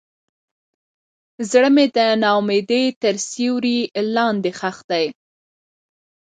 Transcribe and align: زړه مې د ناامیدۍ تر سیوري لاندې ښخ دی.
زړه 1.49 1.69
مې 1.75 1.85
د 1.97 1.99
ناامیدۍ 2.23 2.85
تر 3.01 3.15
سیوري 3.29 3.79
لاندې 4.15 4.51
ښخ 4.59 4.77
دی. 4.91 5.05